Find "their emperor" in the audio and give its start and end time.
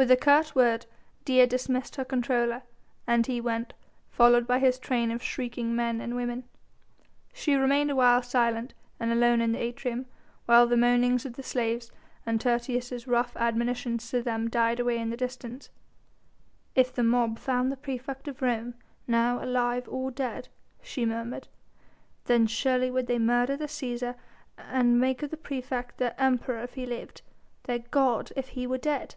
25.98-26.60